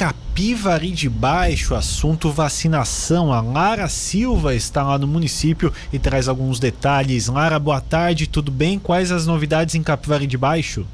[0.00, 3.34] Capivari de Baixo, assunto vacinação.
[3.34, 7.28] A Lara Silva está lá no município e traz alguns detalhes.
[7.28, 8.78] Lara, boa tarde, tudo bem?
[8.78, 10.86] Quais as novidades em Capivari de Baixo?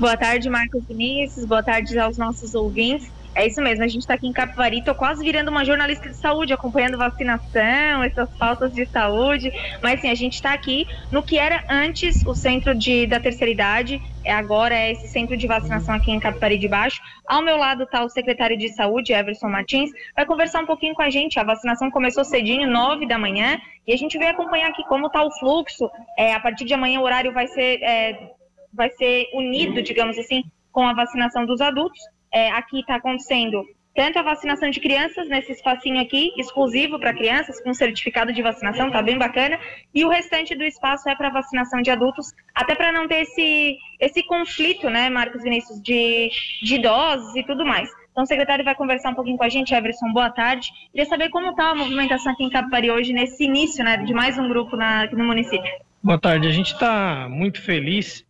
[0.00, 1.44] Boa tarde, Marcos Vinícius.
[1.44, 3.06] Boa tarde aos nossos ouvintes.
[3.34, 6.16] É isso mesmo, a gente está aqui em Capivari, estou quase virando uma jornalista de
[6.16, 9.50] saúde, acompanhando vacinação, essas faltas de saúde,
[9.82, 13.50] mas sim, a gente está aqui no que era antes o centro de, da terceira
[13.50, 17.00] idade, é agora é esse centro de vacinação aqui em Capivari de Baixo.
[17.26, 21.02] Ao meu lado está o secretário de saúde, Everson Martins, vai conversar um pouquinho com
[21.02, 24.84] a gente, a vacinação começou cedinho, nove da manhã, e a gente veio acompanhar aqui
[24.84, 28.30] como está o fluxo, é, a partir de amanhã o horário vai ser, é,
[28.74, 32.00] vai ser unido, digamos assim, com a vacinação dos adultos,
[32.32, 33.64] é, aqui está acontecendo
[33.94, 38.90] tanto a vacinação de crianças nesse espacinho aqui, exclusivo para crianças, com certificado de vacinação,
[38.90, 39.58] tá bem bacana,
[39.94, 43.76] e o restante do espaço é para vacinação de adultos, até para não ter esse,
[44.00, 46.30] esse conflito, né, Marcos Vinícius, de,
[46.62, 47.90] de idosos e tudo mais.
[48.10, 49.74] Então, o secretário vai conversar um pouquinho com a gente.
[49.74, 50.68] Everson, boa tarde.
[50.90, 54.38] Queria saber como está a movimentação aqui em Capivari hoje, nesse início né, de mais
[54.38, 55.72] um grupo na, no município.
[56.02, 56.46] Boa tarde.
[56.46, 58.22] A gente está muito feliz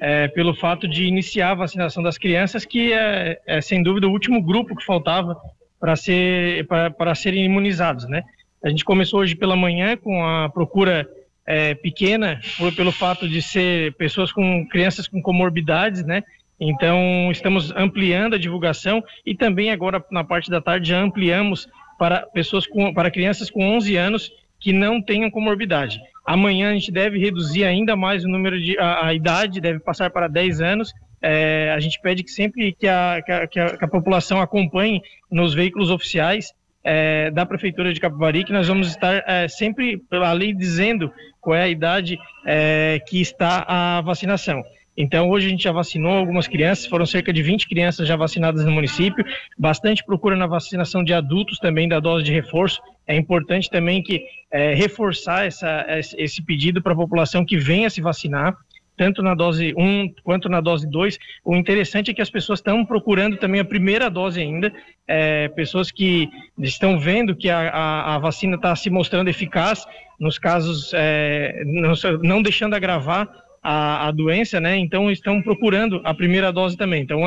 [0.00, 4.12] é, pelo fato de iniciar a vacinação das crianças, que é, é sem dúvida o
[4.12, 5.36] último grupo que faltava
[5.78, 8.22] para ser, para serem imunizados, né?
[8.64, 11.08] A gente começou hoje pela manhã com a procura
[11.46, 12.40] é, pequena,
[12.74, 16.24] pelo fato de ser pessoas com crianças com comorbidades, né?
[16.58, 22.22] Então, estamos ampliando a divulgação e também agora na parte da tarde já ampliamos para
[22.22, 26.00] pessoas com, para crianças com 11 anos que não tenham comorbidade.
[26.26, 28.76] Amanhã a gente deve reduzir ainda mais o número de.
[28.78, 30.92] a, a idade, deve passar para 10 anos.
[31.22, 35.54] É, a gente pede que sempre que a, que a, que a, população acompanhe nos
[35.54, 36.52] veículos oficiais
[36.84, 41.56] é, da Prefeitura de Capivari, que nós vamos estar é, sempre pela lei dizendo qual
[41.56, 44.62] é a idade é, que está a vacinação.
[44.96, 48.64] Então, hoje a gente já vacinou algumas crianças, foram cerca de 20 crianças já vacinadas
[48.64, 49.24] no município,
[49.58, 52.80] bastante procura na vacinação de adultos também da dose de reforço.
[53.06, 55.84] É importante também que é, reforçar essa,
[56.16, 58.56] esse pedido para a população que venha se vacinar,
[58.96, 61.18] tanto na dose 1 quanto na dose 2.
[61.44, 64.72] O interessante é que as pessoas estão procurando também a primeira dose ainda,
[65.06, 69.84] é, pessoas que estão vendo que a, a, a vacina está se mostrando eficaz,
[70.18, 71.92] nos casos, é, não,
[72.22, 73.28] não deixando agravar
[73.68, 74.76] a, a, doença, né?
[74.76, 77.02] Então estão procurando a primeira dose também.
[77.02, 77.18] Então,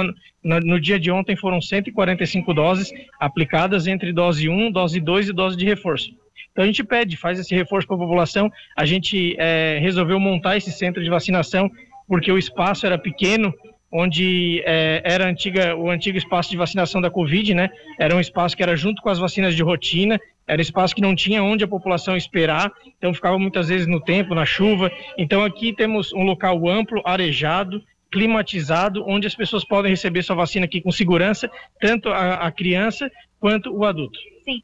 [0.41, 5.33] no, no, dia de ontem foram 145 doses aplicadas entre dose 1, dose 2 e
[5.33, 6.11] dose de reforço.
[6.51, 8.49] Então a gente pede, faz esse reforço para a população.
[8.77, 11.69] A gente é, resolveu montar esse centro de vacinação
[12.07, 13.53] porque o espaço era pequeno
[13.91, 17.69] onde é, era antiga, o antigo espaço de vacinação da Covid, né?
[17.99, 20.19] Era um espaço que era junto com as vacinas de rotina,
[20.49, 24.33] era espaço que não tinha onde a população esperar, então ficava muitas vezes no tempo,
[24.33, 24.91] na chuva.
[25.15, 30.65] Então aqui temos um local amplo, arejado, climatizado, onde as pessoas podem receber sua vacina
[30.65, 31.49] aqui com segurança,
[31.79, 34.17] tanto a, a criança quanto o adulto.
[34.43, 34.63] Sim.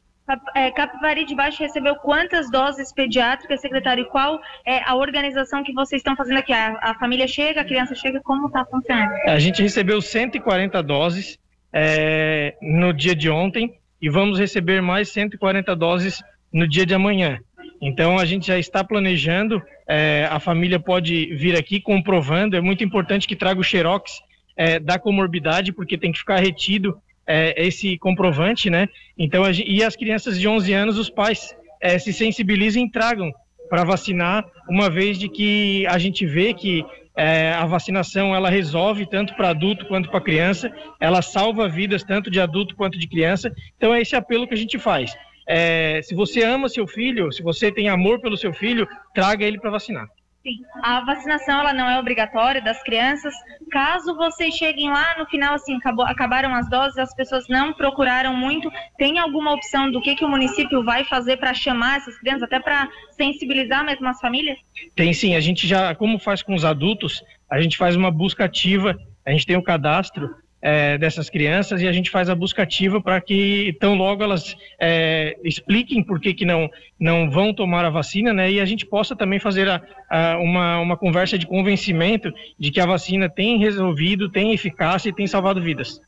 [0.56, 4.02] É, Capivari de Baixo recebeu quantas doses pediátricas, secretário?
[4.02, 6.52] E qual é a organização que vocês estão fazendo aqui?
[6.52, 9.12] A, a família chega, a criança chega, como está funcionando?
[9.24, 11.38] A gente recebeu 140 doses
[11.72, 17.38] é, no dia de ontem e vamos receber mais 140 doses no dia de amanhã.
[17.80, 22.82] Então a gente já está planejando, é, a família pode vir aqui comprovando, é muito
[22.82, 24.20] importante que traga o xerox
[24.56, 26.96] é, da comorbidade, porque tem que ficar retido
[27.26, 28.88] é, esse comprovante, né?
[29.18, 33.32] Então, a, e as crianças de 11 anos, os pais é, se sensibilizem e tragam
[33.68, 36.84] para vacinar, uma vez de que a gente vê que
[37.16, 42.30] é, a vacinação ela resolve tanto para adulto quanto para criança, ela salva vidas tanto
[42.30, 43.50] de adulto quanto de criança.
[43.76, 45.16] Então é esse apelo que a gente faz.
[45.48, 49.58] É, se você ama seu filho, se você tem amor pelo seu filho, traga ele
[49.58, 50.06] para vacinar.
[50.46, 53.34] Sim, a vacinação ela não é obrigatória das crianças.
[53.68, 58.32] Caso vocês cheguem lá no final, assim, acabou, acabaram as doses, as pessoas não procuraram
[58.36, 62.44] muito, tem alguma opção do que, que o município vai fazer para chamar essas crianças,
[62.44, 64.56] até para sensibilizar mesmo as famílias?
[64.94, 68.44] Tem sim, a gente já, como faz com os adultos, a gente faz uma busca
[68.44, 68.96] ativa,
[69.26, 70.32] a gente tem o um cadastro
[70.66, 74.56] é, dessas crianças e a gente faz a busca ativa para que tão logo elas
[74.80, 76.68] é, expliquem por que, que não,
[76.98, 78.50] não vão tomar a vacina, né?
[78.50, 79.80] E a gente possa também fazer a,
[80.10, 85.12] a, uma, uma conversa de convencimento de que a vacina tem resolvido, tem eficácia e
[85.12, 86.00] tem salvado vidas.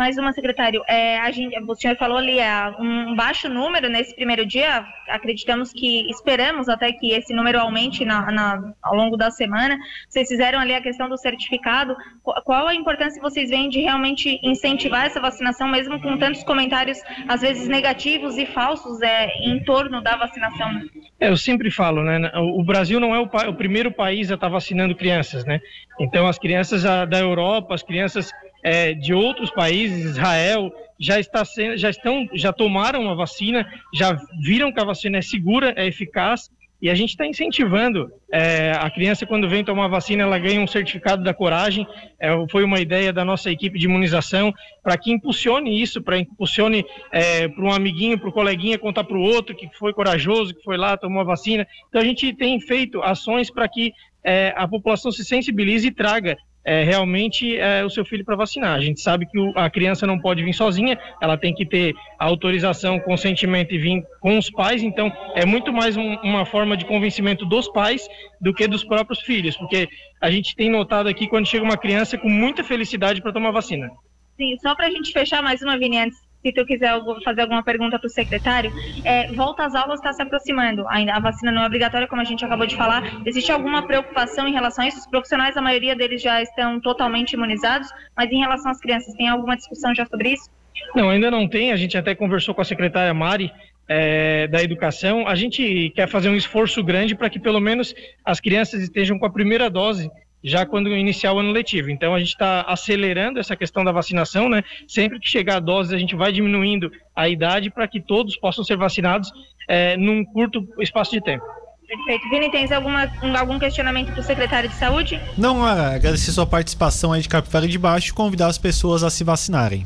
[0.00, 0.82] Mais uma, secretário.
[0.88, 4.82] É, a gente, o senhor falou ali é, um baixo número nesse primeiro dia.
[5.06, 9.76] Acreditamos que esperamos até que esse número aumente na, na, ao longo da semana.
[10.08, 11.94] Vocês fizeram ali a questão do certificado.
[12.22, 16.98] Qual a importância que vocês veem de realmente incentivar essa vacinação, mesmo com tantos comentários,
[17.28, 20.80] às vezes negativos e falsos, é, em torno da vacinação?
[21.20, 22.32] É, eu sempre falo, né?
[22.36, 25.60] O Brasil não é o, o primeiro país a estar vacinando crianças, né?
[26.00, 28.32] Então, as crianças da Europa, as crianças
[28.62, 34.18] é, de outros países, Israel, já, está sendo, já estão, já tomaram a vacina, já
[34.42, 36.50] viram que a vacina é segura, é eficaz
[36.82, 40.66] e a gente está incentivando é, a criança, quando vem tomar vacina, ela ganha um
[40.66, 41.86] certificado da coragem.
[42.18, 44.52] É, foi uma ideia da nossa equipe de imunização
[44.82, 49.16] para que impulsione isso, para impulsione é, para um amiguinho, para o coleguinha contar para
[49.16, 51.66] o outro que foi corajoso, que foi lá, tomou a vacina.
[51.88, 53.92] Então a gente tem feito ações para que
[54.24, 58.76] é, a população se sensibilize e traga é, realmente é, o seu filho para vacinar.
[58.76, 61.94] A gente sabe que o, a criança não pode vir sozinha, ela tem que ter
[62.18, 66.84] autorização, consentimento e vir com os pais, então é muito mais um, uma forma de
[66.84, 68.08] convencimento dos pais
[68.40, 69.88] do que dos próprios filhos, porque
[70.20, 73.90] a gente tem notado aqui quando chega uma criança com muita felicidade para tomar vacina.
[74.36, 76.92] Sim, só para a gente fechar mais uma, antes se tu quiser
[77.24, 78.72] fazer alguma pergunta para o secretário,
[79.04, 80.86] é, volta às aulas está se aproximando.
[80.88, 83.02] Ainda a vacina não é obrigatória, como a gente acabou de falar.
[83.26, 84.98] Existe alguma preocupação em relação a isso?
[84.98, 89.28] Os profissionais, a maioria deles já estão totalmente imunizados, mas em relação às crianças, tem
[89.28, 90.48] alguma discussão já sobre isso?
[90.94, 91.72] Não, ainda não tem.
[91.72, 93.52] A gente até conversou com a secretária Mari
[93.88, 95.26] é, da Educação.
[95.26, 97.94] A gente quer fazer um esforço grande para que pelo menos
[98.24, 100.10] as crianças estejam com a primeira dose
[100.42, 101.90] já quando iniciar o ano letivo.
[101.90, 104.62] Então a gente está acelerando essa questão da vacinação, né?
[104.88, 108.64] Sempre que chegar a dose, a gente vai diminuindo a idade para que todos possam
[108.64, 109.30] ser vacinados
[109.68, 111.44] é, num curto espaço de tempo.
[111.86, 112.28] Perfeito.
[112.30, 115.20] Vini, tens alguma, algum questionamento para o secretário de saúde?
[115.36, 119.24] Não, agradecer sua participação aí de Capivara de Baixo e convidar as pessoas a se
[119.24, 119.84] vacinarem.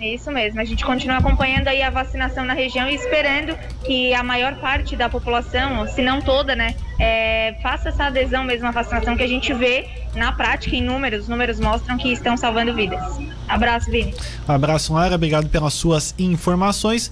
[0.00, 0.60] É isso mesmo.
[0.60, 4.94] A gente continua acompanhando aí a vacinação na região e esperando que a maior parte
[4.94, 9.26] da população, se não toda, né, é, faça essa adesão mesmo à vacinação que a
[9.26, 11.22] gente vê na prática em números.
[11.22, 13.00] Os números mostram que estão salvando vidas.
[13.48, 14.14] Abraço, Vini.
[14.46, 15.14] Abraço, Lara.
[15.14, 17.06] Obrigado pelas suas informações.